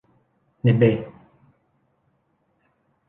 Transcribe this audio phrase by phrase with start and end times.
[0.61, 1.03] เน็ตเบย์